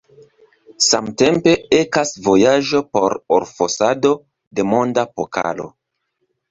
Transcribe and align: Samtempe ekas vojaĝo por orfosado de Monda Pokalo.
Samtempe 0.85 1.53
ekas 1.81 2.15
vojaĝo 2.29 2.83
por 2.97 3.17
orfosado 3.39 4.17
de 4.51 4.69
Monda 4.73 5.07
Pokalo. 5.21 5.73